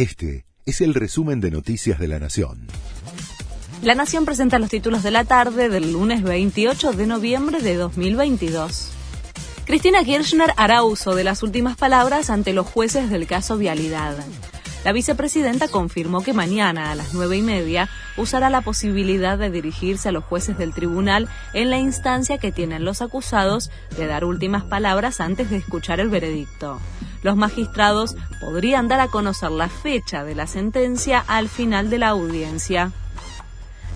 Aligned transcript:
Este 0.00 0.46
es 0.64 0.80
el 0.80 0.94
resumen 0.94 1.42
de 1.42 1.50
Noticias 1.50 1.98
de 1.98 2.08
la 2.08 2.18
Nación. 2.18 2.68
La 3.82 3.94
Nación 3.94 4.24
presenta 4.24 4.58
los 4.58 4.70
títulos 4.70 5.02
de 5.02 5.10
la 5.10 5.26
tarde 5.26 5.68
del 5.68 5.92
lunes 5.92 6.22
28 6.22 6.94
de 6.94 7.06
noviembre 7.06 7.60
de 7.60 7.74
2022. 7.74 8.92
Cristina 9.66 10.02
Kirchner 10.02 10.54
hará 10.56 10.84
uso 10.84 11.14
de 11.14 11.22
las 11.22 11.42
últimas 11.42 11.76
palabras 11.76 12.30
ante 12.30 12.54
los 12.54 12.66
jueces 12.66 13.10
del 13.10 13.26
caso 13.26 13.58
Vialidad. 13.58 14.16
La 14.86 14.92
vicepresidenta 14.92 15.68
confirmó 15.68 16.22
que 16.22 16.32
mañana 16.32 16.90
a 16.90 16.94
las 16.94 17.12
nueve 17.12 17.36
y 17.36 17.42
media 17.42 17.90
usará 18.16 18.48
la 18.48 18.62
posibilidad 18.62 19.36
de 19.36 19.50
dirigirse 19.50 20.08
a 20.08 20.12
los 20.12 20.24
jueces 20.24 20.56
del 20.56 20.72
tribunal 20.72 21.28
en 21.52 21.68
la 21.68 21.76
instancia 21.76 22.38
que 22.38 22.52
tienen 22.52 22.86
los 22.86 23.02
acusados 23.02 23.70
de 23.98 24.06
dar 24.06 24.24
últimas 24.24 24.64
palabras 24.64 25.20
antes 25.20 25.50
de 25.50 25.58
escuchar 25.58 26.00
el 26.00 26.08
veredicto. 26.08 26.80
Los 27.22 27.36
magistrados 27.36 28.16
podrían 28.40 28.88
dar 28.88 29.00
a 29.00 29.08
conocer 29.08 29.50
la 29.50 29.68
fecha 29.68 30.24
de 30.24 30.34
la 30.34 30.46
sentencia 30.46 31.24
al 31.26 31.48
final 31.48 31.90
de 31.90 31.98
la 31.98 32.08
audiencia. 32.08 32.92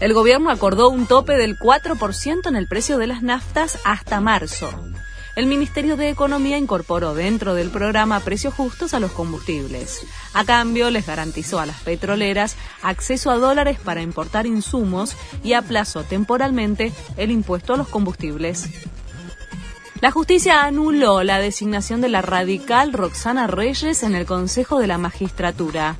El 0.01 0.13
gobierno 0.13 0.51
acordó 0.51 0.91
un 0.91 1.07
tope 1.07 1.37
del 1.37 1.59
4% 1.59 2.49
en 2.49 2.57
el 2.57 2.67
precio 2.67 2.99
de 2.99 3.07
las 3.07 3.23
naftas 3.23 3.79
hasta 3.85 4.21
marzo 4.21 4.71
el 5.37 5.47
Ministerio 5.47 5.97
de 5.97 6.11
Economía 6.11 6.59
incorporó 6.59 7.15
dentro 7.15 7.55
del 7.55 7.71
programa 7.71 8.21
precios 8.21 8.55
justos 8.55 8.95
a 8.95 9.01
los 9.01 9.11
combustibles. 9.11 10.07
A 10.33 10.45
cambio, 10.45 10.91
les 10.91 11.07
garantizó 11.07 11.59
a 11.59 11.67
las 11.67 11.81
petroleras 11.81 12.57
acceso 12.83 13.31
a 13.31 13.39
dólares 13.39 13.79
para 13.83 14.03
importar 14.03 14.47
insumos 14.47 15.17
y 15.43 15.55
aplazó 15.55 16.05
temporalmente 16.05 16.93
el 17.17 17.33
impuesto 17.33 17.75
a 17.75 17.77
los 17.77 17.89
combustibles. 17.89 18.69
La 20.05 20.11
justicia 20.11 20.65
anuló 20.65 21.23
la 21.23 21.39
designación 21.39 22.03
de 22.03 22.11
la 22.11 22.21
radical 22.21 22.93
Roxana 22.93 23.47
Reyes 23.47 24.03
en 24.03 24.15
el 24.15 24.27
Consejo 24.27 24.79
de 24.79 24.87
la 24.87 24.99
Magistratura. 24.99 25.97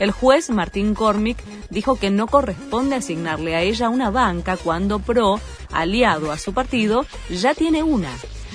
El 0.00 0.10
juez 0.10 0.50
Martín 0.50 0.96
Cormick 0.96 1.38
dijo 1.70 1.94
que 1.94 2.10
no 2.10 2.26
corresponde 2.26 2.96
asignarle 2.96 3.54
a 3.54 3.62
ella 3.62 3.90
una 3.90 4.10
banca 4.10 4.56
cuando 4.56 4.98
PRO, 4.98 5.38
aliado 5.70 6.32
a 6.32 6.38
su 6.38 6.52
partido, 6.52 7.06
ya 7.30 7.54
tiene 7.54 7.84
una. 7.84 8.10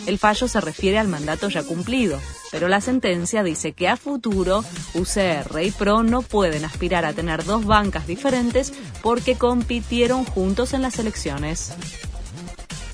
El 0.06 0.18
fallo 0.18 0.50
se 0.50 0.60
refiere 0.60 1.00
al 1.00 1.08
mandato 1.08 1.48
ya 1.48 1.64
cumplido, 1.64 2.20
pero 2.52 2.68
la 2.68 2.82
sentencia 2.82 3.42
dice 3.42 3.72
que 3.72 3.88
a 3.88 3.96
futuro 3.96 4.66
UCR 4.96 5.64
y 5.64 5.72
PRO 5.72 6.04
no 6.04 6.24
pueden 6.24 6.66
aspirar 6.66 7.06
a 7.06 7.14
tener 7.14 7.46
dos 7.46 7.66
bancas 7.66 8.06
diferentes 8.06 8.74
porque 9.02 9.38
compitieron 9.38 10.26
juntos 10.26 10.74
en 10.74 10.82
las 10.82 11.00
elecciones. 11.00 11.74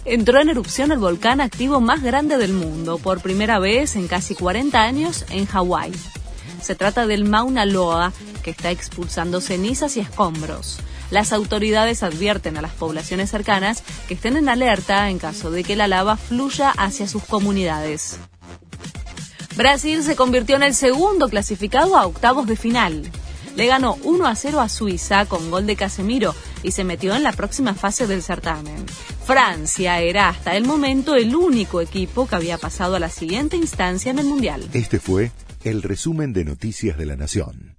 Entró 0.06 0.40
en 0.40 0.50
erupción 0.50 0.92
el 0.92 1.00
volcán 1.00 1.42
activo 1.42 1.82
más 1.82 2.04
grande 2.04 2.38
del 2.38 2.54
mundo, 2.54 3.00
por 3.00 3.22
primera 3.22 3.58
vez 3.58 3.96
en 3.96 4.08
casi 4.08 4.36
40 4.36 4.80
años 4.80 5.26
en 5.32 5.48
Hawái. 5.48 5.92
Se 6.62 6.76
trata 6.76 7.08
del 7.08 7.26
Mauna 7.26 7.66
Loa, 7.66 8.14
que 8.44 8.52
está 8.52 8.70
expulsando 8.70 9.42
cenizas 9.42 9.98
y 9.98 10.02
escombros. 10.02 10.78
Las 11.10 11.34
autoridades 11.34 12.04
advierten 12.04 12.56
a 12.56 12.62
las 12.62 12.74
poblaciones 12.74 13.32
cercanas 13.32 13.84
que 14.08 14.14
estén 14.14 14.38
en 14.38 14.48
alerta 14.48 15.10
en 15.10 15.18
caso 15.18 15.50
de 15.50 15.64
que 15.64 15.76
la 15.76 15.88
lava 15.88 16.18
fluya 16.18 16.70
hacia 16.70 17.08
sus 17.08 17.24
comunidades. 17.24 18.20
Brasil 19.56 20.04
se 20.04 20.16
convirtió 20.16 20.56
en 20.56 20.64
el 20.64 20.76
segundo 20.76 21.30
clasificado 21.30 21.98
a 21.98 22.06
octavos 22.06 22.46
de 22.46 22.56
final. 22.56 23.10
Le 23.56 23.66
ganó 23.66 23.98
1 24.04 24.28
a 24.28 24.36
0 24.36 24.60
a 24.60 24.70
Suiza 24.70 25.26
con 25.26 25.50
gol 25.50 25.66
de 25.66 25.76
Casemiro 25.76 26.36
y 26.66 26.72
se 26.72 26.84
metió 26.84 27.16
en 27.16 27.24
la 27.24 27.32
próxima 27.32 27.74
fase 27.76 28.08
del 28.08 28.24
certamen. 28.24 28.86
Francia 29.26 30.00
era 30.02 30.30
hasta 30.30 30.56
el 30.56 30.66
momento 30.66 31.16
el 31.16 31.36
único 31.36 31.80
equipo 31.80 32.28
que 32.28 32.36
había 32.36 32.58
pasado 32.58 32.96
a 32.96 33.00
la 33.00 33.10
siguiente 33.10 33.56
instancia 33.56 34.12
en 34.12 34.20
el 34.20 34.26
Mundial. 34.26 34.68
Este 34.74 35.00
fue 35.00 35.32
el 35.64 35.82
resumen 35.82 36.34
de 36.34 36.46
Noticias 36.46 36.98
de 36.98 37.06
la 37.06 37.16
Nación. 37.16 37.75